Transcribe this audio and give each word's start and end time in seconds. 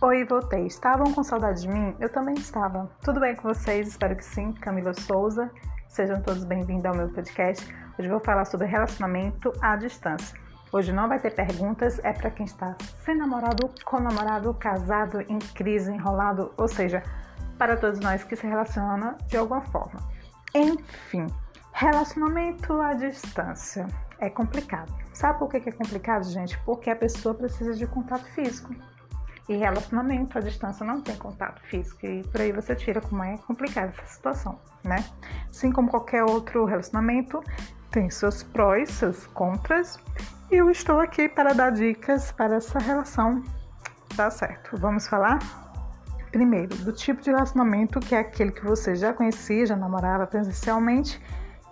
Oi, 0.00 0.24
voltei. 0.24 0.64
Estavam 0.64 1.12
com 1.12 1.24
saudade 1.24 1.62
de 1.62 1.68
mim? 1.68 1.92
Eu 1.98 2.08
também 2.08 2.36
estava. 2.36 2.88
Tudo 3.02 3.18
bem 3.18 3.34
com 3.34 3.48
vocês? 3.52 3.88
Espero 3.88 4.14
que 4.14 4.24
sim. 4.24 4.52
Camila 4.52 4.94
Souza. 4.94 5.50
Sejam 5.88 6.22
todos 6.22 6.44
bem-vindos 6.44 6.84
ao 6.84 6.94
meu 6.94 7.08
podcast. 7.08 7.66
Hoje 7.98 8.08
vou 8.08 8.20
falar 8.20 8.44
sobre 8.44 8.68
relacionamento 8.68 9.52
à 9.60 9.74
distância. 9.74 10.38
Hoje 10.70 10.92
não 10.92 11.08
vai 11.08 11.18
ter 11.18 11.34
perguntas, 11.34 11.98
é 12.04 12.12
para 12.12 12.30
quem 12.30 12.46
está 12.46 12.76
sem 13.04 13.16
namorado, 13.16 13.68
com 13.84 13.98
namorado, 13.98 14.54
casado, 14.54 15.20
em 15.22 15.40
crise, 15.40 15.92
enrolado, 15.92 16.52
ou 16.56 16.68
seja, 16.68 17.02
para 17.58 17.76
todos 17.76 17.98
nós 17.98 18.22
que 18.22 18.36
se 18.36 18.46
relacionam 18.46 19.16
de 19.26 19.36
alguma 19.36 19.62
forma. 19.62 19.98
Enfim, 20.54 21.26
relacionamento 21.72 22.80
à 22.80 22.94
distância 22.94 23.88
é 24.20 24.30
complicado. 24.30 24.94
Sabe 25.12 25.40
por 25.40 25.48
que 25.48 25.56
é 25.56 25.72
complicado, 25.72 26.22
gente? 26.22 26.56
Porque 26.60 26.88
a 26.88 26.94
pessoa 26.94 27.34
precisa 27.34 27.74
de 27.74 27.84
contato 27.88 28.26
físico. 28.26 28.72
E 29.48 29.56
relacionamento 29.56 30.36
à 30.36 30.40
distância 30.40 30.84
não 30.84 31.00
tem 31.00 31.16
contato 31.16 31.60
físico. 31.62 32.04
E 32.06 32.22
por 32.24 32.40
aí 32.40 32.52
você 32.52 32.74
tira 32.74 33.00
como 33.00 33.22
é 33.24 33.38
complicada 33.38 33.92
essa 33.96 34.06
situação, 34.06 34.58
né? 34.84 35.04
Assim 35.48 35.72
como 35.72 35.88
qualquer 35.88 36.22
outro 36.24 36.64
relacionamento, 36.64 37.42
tem 37.90 38.10
seus 38.10 38.42
prós, 38.42 38.90
seus 38.90 39.26
contras. 39.28 39.98
E 40.50 40.56
eu 40.56 40.70
estou 40.70 41.00
aqui 41.00 41.28
para 41.28 41.54
dar 41.54 41.70
dicas 41.70 42.30
para 42.32 42.56
essa 42.56 42.78
relação 42.78 43.42
dar 44.18 44.30
certo. 44.30 44.76
Vamos 44.76 45.06
falar? 45.06 45.38
Primeiro, 46.30 46.76
do 46.78 46.92
tipo 46.92 47.22
de 47.22 47.30
relacionamento 47.30 48.00
que 48.00 48.14
é 48.14 48.18
aquele 48.18 48.52
que 48.52 48.64
você 48.64 48.94
já 48.94 49.12
conhecia, 49.12 49.64
já 49.64 49.76
namorava 49.76 50.26
presencialmente, 50.26 51.22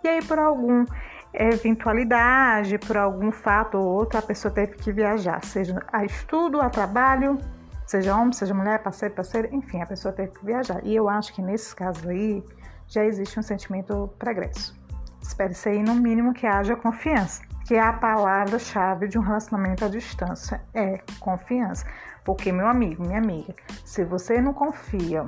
e 0.02 0.08
aí 0.08 0.24
por 0.24 0.38
algum 0.38 0.86
eventualidade, 1.34 2.78
por 2.78 2.96
algum 2.96 3.30
fato 3.30 3.76
ou 3.76 3.84
outro, 3.84 4.18
a 4.18 4.22
pessoa 4.22 4.52
teve 4.52 4.76
que 4.76 4.90
viajar, 4.90 5.44
seja 5.44 5.84
a 5.92 6.04
estudo, 6.04 6.60
a 6.60 6.70
trabalho, 6.70 7.38
seja 7.86 8.16
homem, 8.16 8.32
seja 8.32 8.52
mulher, 8.52 8.82
parceiro, 8.82 9.14
parceira, 9.14 9.48
enfim, 9.54 9.80
a 9.80 9.86
pessoa 9.86 10.12
teve 10.12 10.32
que 10.32 10.44
viajar. 10.44 10.84
E 10.84 10.94
eu 10.94 11.08
acho 11.08 11.32
que 11.32 11.40
nesses 11.40 11.72
casos 11.72 12.06
aí 12.06 12.44
já 12.88 13.04
existe 13.04 13.38
um 13.38 13.42
sentimento 13.42 14.10
pregresso. 14.18 14.78
Espere-se 15.22 15.68
aí, 15.68 15.82
no 15.82 15.94
mínimo, 15.94 16.32
que 16.32 16.46
haja 16.46 16.76
confiança, 16.76 17.42
que 17.66 17.74
é 17.74 17.80
a 17.80 17.92
palavra-chave 17.92 19.08
de 19.08 19.18
um 19.18 19.22
relacionamento 19.22 19.84
à 19.84 19.88
distância, 19.88 20.60
é 20.74 21.00
confiança. 21.18 21.86
Porque, 22.24 22.52
meu 22.52 22.68
amigo, 22.68 23.04
minha 23.04 23.18
amiga, 23.18 23.54
se 23.84 24.04
você 24.04 24.40
não 24.40 24.52
confia 24.52 25.26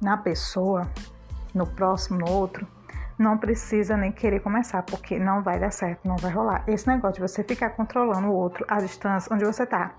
na 0.00 0.16
pessoa, 0.16 0.88
no 1.54 1.66
próximo, 1.66 2.18
no 2.18 2.30
outro, 2.30 2.66
não 3.18 3.38
precisa 3.38 3.96
nem 3.96 4.10
querer 4.10 4.40
começar, 4.40 4.82
porque 4.82 5.18
não 5.18 5.42
vai 5.42 5.58
dar 5.58 5.70
certo, 5.70 6.06
não 6.06 6.16
vai 6.16 6.32
rolar. 6.32 6.64
Esse 6.66 6.88
negócio 6.88 7.14
de 7.14 7.28
você 7.28 7.44
ficar 7.44 7.70
controlando 7.70 8.28
o 8.28 8.34
outro 8.34 8.64
à 8.68 8.78
distância, 8.78 9.32
onde 9.32 9.44
você 9.44 9.64
tá, 9.66 9.92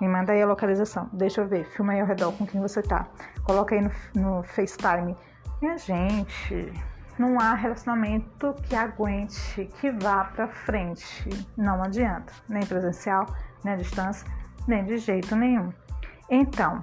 me 0.00 0.08
manda 0.08 0.32
aí 0.32 0.42
a 0.42 0.46
localização. 0.46 1.08
Deixa 1.12 1.40
eu 1.40 1.48
ver. 1.48 1.64
Filma 1.64 1.92
aí 1.92 2.00
ao 2.00 2.06
redor 2.06 2.32
com 2.32 2.46
quem 2.46 2.60
você 2.60 2.82
tá. 2.82 3.06
Coloca 3.44 3.74
aí 3.74 3.82
no, 3.82 3.90
no 4.14 4.42
FaceTime. 4.42 5.16
Minha 5.60 5.76
gente, 5.76 6.72
não 7.18 7.38
há 7.38 7.54
relacionamento 7.54 8.54
que 8.62 8.74
aguente, 8.74 9.70
que 9.78 9.90
vá 9.90 10.24
pra 10.24 10.48
frente. 10.48 11.28
Não 11.56 11.82
adianta. 11.82 12.32
Nem 12.48 12.64
presencial, 12.64 13.26
nem 13.62 13.74
à 13.74 13.76
distância, 13.76 14.26
nem 14.66 14.84
de 14.84 14.98
jeito 14.98 15.36
nenhum. 15.36 15.72
Então, 16.30 16.82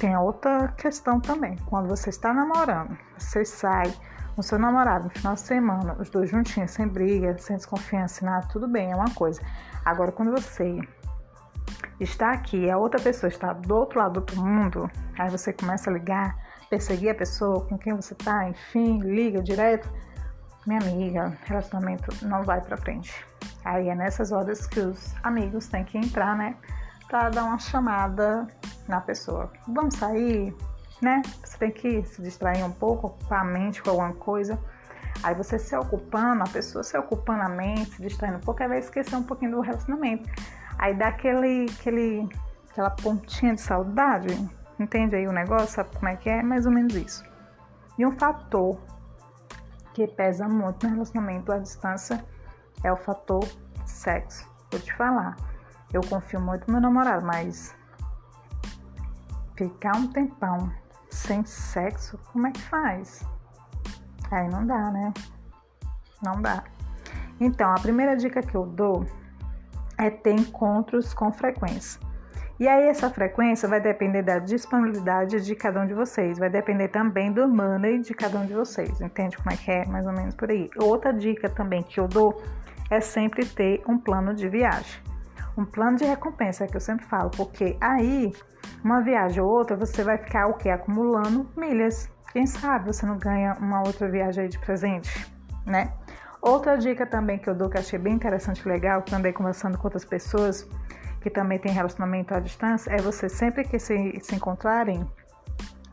tem 0.00 0.16
outra 0.16 0.68
questão 0.68 1.20
também. 1.20 1.56
Quando 1.66 1.88
você 1.88 2.10
está 2.10 2.32
namorando, 2.32 2.96
você 3.16 3.44
sai 3.44 3.92
com 4.34 4.42
seu 4.42 4.58
namorado 4.58 5.04
no 5.04 5.10
final 5.10 5.34
de 5.34 5.40
semana, 5.40 5.96
os 6.00 6.08
dois 6.08 6.30
juntinhos, 6.30 6.70
sem 6.70 6.88
briga, 6.88 7.36
sem 7.38 7.56
desconfiança, 7.56 8.24
nada, 8.24 8.46
tudo 8.48 8.66
bem, 8.66 8.90
é 8.90 8.96
uma 8.96 9.10
coisa. 9.10 9.40
Agora, 9.84 10.10
quando 10.10 10.30
você 10.30 10.80
está 12.00 12.32
aqui 12.32 12.64
e 12.64 12.70
a 12.70 12.78
outra 12.78 13.00
pessoa 13.00 13.28
está 13.28 13.52
do 13.52 13.76
outro 13.76 13.98
lado 13.98 14.20
do 14.20 14.36
mundo, 14.36 14.90
aí 15.18 15.30
você 15.30 15.52
começa 15.52 15.90
a 15.90 15.92
ligar, 15.92 16.36
perseguir 16.68 17.10
a 17.10 17.14
pessoa 17.14 17.64
com 17.66 17.78
quem 17.78 17.94
você 17.94 18.14
está, 18.14 18.48
enfim, 18.48 19.00
liga 19.00 19.42
direto. 19.42 19.88
Minha 20.66 20.80
amiga, 20.80 21.38
relacionamento 21.44 22.12
não 22.24 22.42
vai 22.42 22.60
para 22.60 22.76
frente. 22.76 23.24
Aí 23.64 23.88
é 23.88 23.94
nessas 23.94 24.32
horas 24.32 24.66
que 24.66 24.80
os 24.80 25.14
amigos 25.22 25.66
têm 25.68 25.84
que 25.84 25.98
entrar, 25.98 26.36
né? 26.36 26.56
Pra 27.08 27.28
dar 27.28 27.44
uma 27.44 27.58
chamada 27.58 28.46
na 28.88 29.00
pessoa. 29.00 29.52
Vamos 29.68 29.94
sair, 29.96 30.54
né? 31.02 31.22
Você 31.44 31.58
tem 31.58 31.70
que 31.70 32.02
se 32.04 32.22
distrair 32.22 32.62
um 32.62 32.72
pouco, 32.72 33.08
ocupar 33.08 33.40
a 33.40 33.44
mente 33.44 33.82
com 33.82 33.90
alguma 33.90 34.12
coisa. 34.14 34.58
Aí 35.22 35.34
você 35.34 35.58
se 35.58 35.76
ocupando, 35.76 36.42
a 36.42 36.46
pessoa 36.46 36.82
se 36.82 36.96
ocupando 36.96 37.42
a 37.42 37.48
mente, 37.48 37.96
se 37.96 38.02
distraindo 38.02 38.38
um 38.38 38.40
pouco, 38.40 38.62
aí 38.62 38.68
vai 38.68 38.78
esquecer 38.78 39.16
um 39.16 39.22
pouquinho 39.22 39.52
do 39.52 39.60
relacionamento. 39.60 40.28
Aí 40.80 40.94
dá 40.94 41.08
aquele, 41.08 41.66
aquele, 41.78 42.26
aquela 42.70 42.88
pontinha 42.88 43.54
de 43.54 43.60
saudade, 43.60 44.28
entende 44.78 45.14
aí 45.14 45.28
o 45.28 45.32
negócio? 45.32 45.68
Sabe 45.68 45.94
como 45.94 46.08
é 46.08 46.16
que 46.16 46.30
é? 46.30 46.42
Mais 46.42 46.64
ou 46.64 46.72
menos 46.72 46.94
isso. 46.94 47.22
E 47.98 48.06
um 48.06 48.12
fator 48.12 48.80
que 49.92 50.08
pesa 50.08 50.48
muito 50.48 50.86
no 50.86 50.94
relacionamento 50.94 51.52
à 51.52 51.58
distância 51.58 52.24
é 52.82 52.90
o 52.90 52.96
fator 52.96 53.46
sexo. 53.84 54.50
Vou 54.70 54.80
te 54.80 54.90
falar, 54.94 55.36
eu 55.92 56.00
confio 56.00 56.40
muito 56.40 56.66
no 56.66 56.72
meu 56.72 56.80
namorado, 56.80 57.26
mas 57.26 57.76
ficar 59.54 59.94
um 59.96 60.06
tempão 60.06 60.72
sem 61.10 61.44
sexo, 61.44 62.18
como 62.32 62.46
é 62.46 62.52
que 62.52 62.62
faz? 62.62 63.22
Aí 64.30 64.48
não 64.48 64.66
dá, 64.66 64.90
né? 64.90 65.12
Não 66.22 66.40
dá. 66.40 66.64
Então, 67.38 67.70
a 67.70 67.74
primeira 67.74 68.16
dica 68.16 68.40
que 68.40 68.54
eu 68.54 68.64
dou 68.64 69.04
é 70.00 70.10
ter 70.10 70.32
encontros 70.32 71.12
com 71.12 71.32
frequência. 71.32 72.00
E 72.58 72.68
aí 72.68 72.88
essa 72.88 73.08
frequência 73.08 73.66
vai 73.66 73.80
depender 73.80 74.22
da 74.22 74.38
disponibilidade 74.38 75.40
de 75.40 75.54
cada 75.54 75.80
um 75.80 75.86
de 75.86 75.94
vocês, 75.94 76.38
vai 76.38 76.50
depender 76.50 76.88
também 76.88 77.32
do 77.32 77.48
money 77.48 78.00
de 78.00 78.12
cada 78.12 78.38
um 78.38 78.44
de 78.44 78.52
vocês. 78.52 79.00
Entende 79.00 79.36
como 79.38 79.50
é 79.50 79.56
que 79.56 79.70
é? 79.70 79.86
Mais 79.86 80.06
ou 80.06 80.12
menos 80.12 80.34
por 80.34 80.50
aí. 80.50 80.68
Outra 80.76 81.10
dica 81.10 81.48
também 81.48 81.82
que 81.82 81.98
eu 81.98 82.06
dou 82.06 82.42
é 82.90 83.00
sempre 83.00 83.46
ter 83.46 83.82
um 83.88 83.96
plano 83.96 84.34
de 84.34 84.46
viagem. 84.46 85.00
Um 85.56 85.64
plano 85.64 85.96
de 85.96 86.04
recompensa 86.04 86.64
é 86.64 86.66
que 86.66 86.76
eu 86.76 86.80
sempre 86.80 87.06
falo, 87.06 87.30
porque 87.30 87.78
aí 87.80 88.32
uma 88.84 89.00
viagem 89.00 89.42
ou 89.42 89.50
outra 89.50 89.74
você 89.74 90.02
vai 90.02 90.18
ficar 90.18 90.46
o 90.46 90.54
que 90.54 90.68
acumulando 90.68 91.48
milhas. 91.56 92.10
Quem 92.32 92.46
sabe 92.46 92.92
você 92.92 93.06
não 93.06 93.16
ganha 93.16 93.54
uma 93.54 93.80
outra 93.80 94.08
viagem 94.08 94.44
aí 94.44 94.50
de 94.50 94.58
presente, 94.58 95.32
né? 95.66 95.92
Outra 96.42 96.78
dica 96.78 97.06
também 97.06 97.38
que 97.38 97.50
eu 97.50 97.54
dou 97.54 97.68
que 97.68 97.78
achei 97.78 97.98
bem 97.98 98.14
interessante 98.14 98.60
e 98.64 98.68
legal, 98.68 99.02
que 99.02 99.14
andei 99.14 99.32
conversando 99.32 99.76
com 99.76 99.86
outras 99.86 100.04
pessoas 100.04 100.66
que 101.20 101.28
também 101.28 101.58
têm 101.58 101.70
relacionamento 101.70 102.34
à 102.34 102.40
distância, 102.40 102.90
é 102.90 102.96
você 102.96 103.28
sempre 103.28 103.64
que 103.64 103.78
se, 103.78 104.18
se 104.22 104.34
encontrarem, 104.34 105.06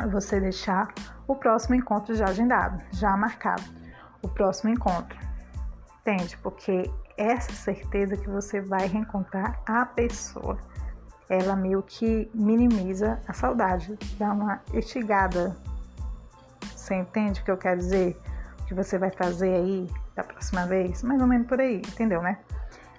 você 0.09 0.39
deixar 0.39 0.93
o 1.27 1.35
próximo 1.35 1.75
encontro 1.75 2.15
já 2.15 2.25
agendado, 2.25 2.81
já 2.91 3.15
marcado. 3.17 3.63
O 4.21 4.29
próximo 4.29 4.71
encontro. 4.71 5.17
Entende? 5.99 6.37
Porque 6.37 6.89
essa 7.17 7.51
certeza 7.51 8.15
que 8.15 8.29
você 8.29 8.61
vai 8.61 8.87
reencontrar 8.87 9.59
a 9.65 9.85
pessoa, 9.85 10.57
ela 11.29 11.55
meio 11.55 11.83
que 11.83 12.31
minimiza 12.33 13.19
a 13.27 13.33
saudade, 13.33 13.97
dá 14.17 14.31
uma 14.31 14.61
estigada. 14.73 15.57
Você 16.73 16.95
entende 16.95 17.41
o 17.41 17.43
que 17.43 17.51
eu 17.51 17.57
quero 17.57 17.79
dizer? 17.79 18.17
O 18.61 18.65
que 18.65 18.73
você 18.73 18.97
vai 18.97 19.09
fazer 19.09 19.53
aí 19.53 19.87
da 20.17 20.23
próxima 20.23 20.65
vez, 20.65 21.03
mais 21.03 21.21
ou 21.21 21.27
menos 21.27 21.47
por 21.47 21.61
aí, 21.61 21.77
entendeu, 21.77 22.21
né? 22.21 22.39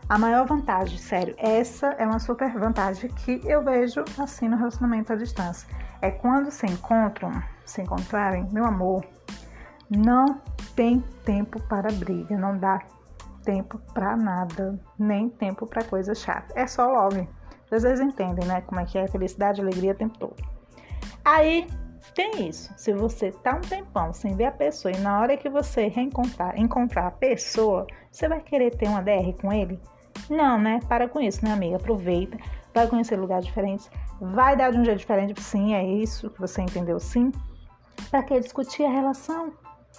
A 0.08 0.16
maior 0.16 0.46
vantagem, 0.46 0.96
sério, 0.96 1.34
essa 1.36 1.88
é 1.98 2.06
uma 2.06 2.18
super 2.18 2.50
vantagem 2.58 3.10
que 3.10 3.42
eu 3.44 3.62
vejo 3.62 4.02
assim 4.16 4.48
no 4.48 4.56
relacionamento 4.56 5.12
à 5.12 5.16
distância. 5.16 5.68
É 6.00 6.10
quando 6.10 6.50
se 6.50 6.64
encontram, 6.64 7.30
se 7.66 7.82
encontrarem, 7.82 8.48
meu 8.50 8.64
amor, 8.64 9.04
não 9.90 10.40
tem 10.74 11.00
tempo 11.24 11.60
para 11.64 11.92
briga, 11.92 12.38
não 12.38 12.56
dá 12.56 12.80
tempo 13.42 13.78
para 13.92 14.16
nada, 14.16 14.78
nem 14.98 15.28
tempo 15.28 15.66
para 15.66 15.84
coisa 15.84 16.14
chata. 16.14 16.54
É 16.54 16.66
só 16.66 16.86
love. 16.86 17.28
Vocês 17.68 18.00
entendem, 18.00 18.46
né? 18.46 18.62
Como 18.62 18.80
é 18.80 18.86
que 18.86 18.96
é 18.96 19.06
felicidade, 19.08 19.60
alegria 19.60 19.94
tempo 19.94 20.18
todo. 20.18 20.36
Aí 21.22 21.66
tem 22.14 22.48
isso. 22.48 22.72
Se 22.76 22.92
você 22.92 23.30
tá 23.30 23.56
um 23.56 23.60
tempão 23.60 24.12
sem 24.12 24.36
ver 24.36 24.46
a 24.46 24.52
pessoa 24.52 24.92
e 24.92 24.98
na 24.98 25.20
hora 25.20 25.36
que 25.36 25.48
você 25.48 25.88
reencontrar, 25.88 26.58
encontrar 26.58 27.06
a 27.06 27.10
pessoa, 27.10 27.86
você 28.10 28.28
vai 28.28 28.40
querer 28.40 28.76
ter 28.76 28.88
uma 28.88 29.02
DR 29.02 29.32
com 29.40 29.52
ele? 29.52 29.80
Não, 30.28 30.58
né? 30.58 30.80
Para 30.88 31.08
com 31.08 31.20
isso, 31.20 31.44
né, 31.44 31.52
amiga? 31.52 31.76
Aproveita, 31.76 32.36
vai 32.74 32.86
conhecer 32.86 33.16
lugares 33.16 33.46
diferentes, 33.46 33.90
vai 34.20 34.56
dar 34.56 34.70
de 34.70 34.78
um 34.78 34.84
jeito 34.84 34.98
diferente. 34.98 35.40
Sim, 35.40 35.74
é 35.74 35.84
isso 35.84 36.30
que 36.30 36.40
você 36.40 36.62
entendeu, 36.62 36.98
sim. 36.98 37.32
Para 38.10 38.22
que 38.22 38.38
discutir 38.40 38.84
a 38.84 38.90
relação? 38.90 39.52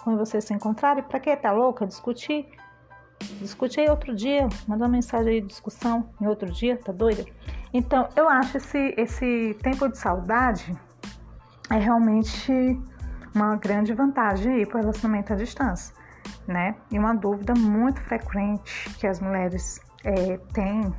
Quando 0.04 0.18
vocês 0.18 0.44
se 0.44 0.54
encontrarem, 0.54 1.04
para 1.04 1.20
que 1.20 1.36
tá 1.36 1.52
louca 1.52 1.86
discutir? 1.86 2.48
Discute 3.42 3.82
aí 3.82 3.90
outro 3.90 4.16
dia, 4.16 4.48
manda 4.68 4.86
uma 4.86 4.92
mensagem 4.92 5.34
aí 5.34 5.42
de 5.42 5.48
discussão 5.48 6.10
em 6.22 6.28
outro 6.28 6.50
dia, 6.50 6.78
tá 6.78 6.92
doida? 6.92 7.26
Então, 7.74 8.08
eu 8.16 8.30
acho 8.30 8.58
esse, 8.58 8.94
esse 8.98 9.58
tempo 9.62 9.90
de 9.90 9.98
saudade 9.98 10.74
é 11.72 11.78
realmente 11.78 12.80
uma 13.34 13.56
grande 13.56 13.94
vantagem 13.94 14.66
para 14.66 14.78
o 14.78 14.82
relacionamento 14.82 15.34
à 15.34 15.36
distância, 15.36 15.94
né? 16.48 16.76
E 16.92 16.98
uma 16.98 17.14
dúvida 17.14 17.54
muito 17.54 18.02
frequente 18.02 18.90
que 18.96 19.06
as 19.06 19.20
mulheres 19.20 19.80
é, 20.04 20.38
têm 20.54 20.94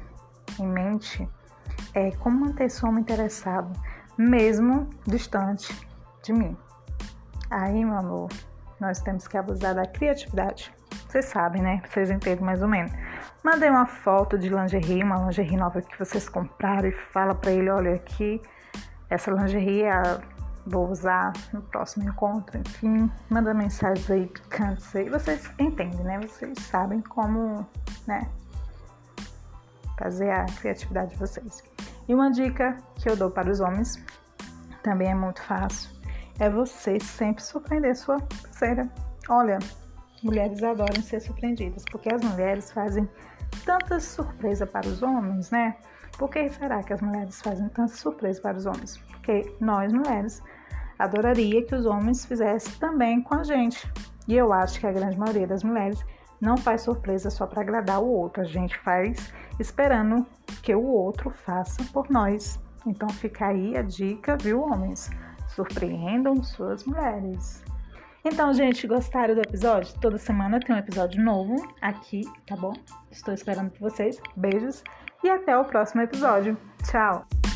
em 0.59 0.67
mente 0.67 1.29
é 1.95 2.11
como 2.13 2.47
manter 2.47 2.65
esse 2.65 2.85
homem 2.85 3.01
interessado, 3.01 3.73
mesmo 4.17 4.89
distante 5.07 5.75
de 6.23 6.33
mim. 6.33 6.57
Aí, 7.51 7.85
meu 7.85 7.99
amor, 7.99 8.29
nós 8.79 9.01
temos 9.01 9.27
que 9.27 9.37
abusar 9.37 9.75
da 9.75 9.87
criatividade. 9.87 10.73
Vocês 11.09 11.25
sabem, 11.25 11.61
né? 11.61 11.83
Vocês 11.89 12.11
entendem 12.11 12.45
mais 12.45 12.63
ou 12.63 12.69
menos. 12.69 12.93
Mandei 13.43 13.69
uma 13.69 13.87
foto 13.87 14.39
de 14.39 14.49
lingerie, 14.49 15.03
uma 15.03 15.17
lingerie 15.17 15.57
nova 15.57 15.83
que 15.83 15.99
vocês 15.99 16.29
compraram 16.29 16.89
e 16.89 16.93
fala 16.93 17.35
para 17.35 17.51
ele, 17.51 17.69
olha 17.69 17.95
aqui, 17.95 18.41
essa 19.09 19.31
lingerie 19.33 19.83
é 19.83 20.21
vou 20.67 20.91
usar 20.91 21.33
no 21.53 21.63
próximo 21.63 22.09
encontro, 22.09 22.59
enfim, 22.59 23.11
manda 23.29 23.53
mensagens 23.55 24.11
aí 24.11 24.27
picantes 24.27 24.95
aí. 24.95 25.09
Vocês 25.09 25.51
entendem, 25.59 26.05
né? 26.05 26.21
Vocês 26.21 26.59
sabem 26.59 27.01
como, 27.01 27.67
né? 28.07 28.29
Fazer 29.99 30.31
a 30.31 30.47
criatividade 30.47 31.11
de 31.13 31.17
vocês. 31.17 31.63
E 32.09 32.15
uma 32.15 32.31
dica 32.31 32.77
que 32.97 33.09
eu 33.09 33.17
dou 33.17 33.31
para 33.31 33.51
os 33.51 33.61
homens, 33.61 34.03
também 34.83 35.11
é 35.11 35.15
muito 35.15 35.43
fácil, 35.43 35.91
é 36.39 36.49
você 36.49 36.99
sempre 37.01 37.43
surpreender 37.43 37.97
sua 37.97 38.19
parceira. 38.21 38.89
Olha, 39.29 39.59
mulheres 40.23 40.63
adoram 40.63 41.03
ser 41.03 41.21
surpreendidas, 41.21 41.85
porque 41.91 42.13
as 42.13 42.23
mulheres 42.23 42.73
fazem 42.73 43.09
tanta 43.65 44.01
surpresa 44.01 44.67
para 44.67 44.87
os 44.87 45.03
homens, 45.03 45.51
né? 45.51 45.77
Por 46.19 46.29
que 46.29 46.49
será 46.49 46.83
que 46.83 46.93
as 46.93 47.01
mulheres 47.01 47.41
fazem 47.41 47.69
tanta 47.69 47.95
surpresa 47.95 48.41
para 48.41 48.57
os 48.57 48.67
homens? 48.67 48.99
Porque 49.11 49.55
nós, 49.61 49.93
mulheres, 49.93 50.43
adoraria 50.99 51.65
que 51.65 51.75
os 51.75 51.87
homens 51.87 52.27
fizessem 52.27 52.73
também 52.75 53.23
com 53.23 53.35
a 53.35 53.45
gente. 53.45 53.91
E 54.29 54.37
eu 54.37 54.53
acho 54.53 54.79
que 54.79 54.87
a 54.87 54.93
grande 54.93 55.19
maioria 55.19 55.47
das 55.47 55.65
mulheres 55.65 55.99
não 56.41 56.57
faz 56.57 56.83
surpresa 56.83 57.31
só 57.31 57.47
para 57.47 57.63
agradar 57.63 58.03
o 58.03 58.09
outro, 58.09 58.43
a 58.43 58.47
gente 58.47 58.79
faz 58.79 59.33
esperando 59.59 60.27
que 60.63 60.75
o 60.75 60.85
outro 60.85 61.31
faça 61.31 61.83
por 61.93 62.09
nós. 62.11 62.59
Então 62.87 63.09
fica 63.09 63.49
aí 63.49 63.77
a 63.77 63.83
dica, 63.83 64.37
viu, 64.37 64.63
homens? 64.63 65.11
Surpreendam 65.49 66.43
suas 66.43 66.85
mulheres. 66.85 67.63
Então, 68.25 68.53
gente, 68.53 68.87
gostaram 68.87 69.35
do 69.35 69.41
episódio? 69.41 69.95
Toda 70.01 70.19
semana 70.19 70.61
tem 70.61 70.75
um 70.75 70.79
episódio 70.79 71.23
novo 71.23 71.57
aqui, 71.81 72.23
tá 72.47 72.55
bom? 72.55 72.75
Estou 73.11 73.33
esperando 73.33 73.71
por 73.71 73.91
vocês. 73.91 74.21
Beijos 74.37 74.85
e 75.25 75.29
até 75.29 75.57
o 75.57 75.65
próximo 75.65 76.03
episódio. 76.03 76.57
Tchau! 76.85 77.50